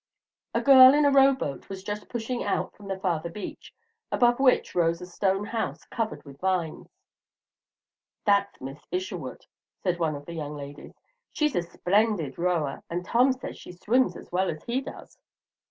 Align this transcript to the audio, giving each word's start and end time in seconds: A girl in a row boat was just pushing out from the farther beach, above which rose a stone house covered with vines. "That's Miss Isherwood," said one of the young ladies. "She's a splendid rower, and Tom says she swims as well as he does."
A 0.55 0.61
girl 0.61 0.95
in 0.95 1.05
a 1.05 1.11
row 1.11 1.33
boat 1.35 1.69
was 1.69 1.83
just 1.83 2.09
pushing 2.09 2.43
out 2.43 2.75
from 2.75 2.87
the 2.87 2.97
farther 2.97 3.29
beach, 3.29 3.71
above 4.11 4.39
which 4.39 4.73
rose 4.73 4.99
a 4.99 5.05
stone 5.05 5.45
house 5.45 5.83
covered 5.85 6.23
with 6.25 6.39
vines. 6.39 6.89
"That's 8.25 8.59
Miss 8.59 8.83
Isherwood," 8.89 9.45
said 9.83 9.99
one 9.99 10.15
of 10.15 10.25
the 10.25 10.33
young 10.33 10.55
ladies. 10.55 10.95
"She's 11.31 11.55
a 11.55 11.61
splendid 11.61 12.39
rower, 12.39 12.81
and 12.89 13.05
Tom 13.05 13.31
says 13.31 13.59
she 13.59 13.73
swims 13.73 14.17
as 14.17 14.31
well 14.31 14.49
as 14.49 14.63
he 14.63 14.81
does." 14.81 15.19